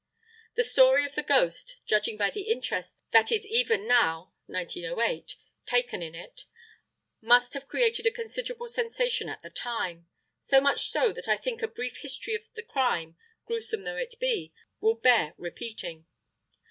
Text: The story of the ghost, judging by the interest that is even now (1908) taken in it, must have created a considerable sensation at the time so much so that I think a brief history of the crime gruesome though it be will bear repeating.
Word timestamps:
The 0.55 0.63
story 0.63 1.05
of 1.05 1.13
the 1.13 1.21
ghost, 1.21 1.77
judging 1.85 2.17
by 2.17 2.31
the 2.31 2.49
interest 2.51 2.97
that 3.11 3.31
is 3.31 3.45
even 3.45 3.87
now 3.87 4.33
(1908) 4.47 5.35
taken 5.67 6.01
in 6.01 6.15
it, 6.15 6.45
must 7.21 7.53
have 7.53 7.67
created 7.67 8.07
a 8.07 8.11
considerable 8.11 8.67
sensation 8.67 9.29
at 9.29 9.43
the 9.43 9.51
time 9.51 10.07
so 10.47 10.59
much 10.59 10.87
so 10.89 11.13
that 11.13 11.27
I 11.27 11.37
think 11.37 11.61
a 11.61 11.67
brief 11.67 11.97
history 11.97 12.33
of 12.33 12.41
the 12.55 12.63
crime 12.63 13.15
gruesome 13.45 13.83
though 13.83 13.97
it 13.97 14.15
be 14.19 14.51
will 14.79 14.95
bear 14.95 15.35
repeating. 15.37 16.07